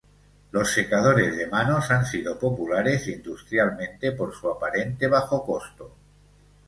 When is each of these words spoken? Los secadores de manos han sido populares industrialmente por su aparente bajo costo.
Los 0.49 0.71
secadores 0.73 1.37
de 1.37 1.45
manos 1.45 1.91
han 1.91 2.07
sido 2.07 2.39
populares 2.39 3.07
industrialmente 3.07 4.13
por 4.13 4.33
su 4.33 4.49
aparente 4.49 5.05
bajo 5.05 5.45
costo. 5.45 5.95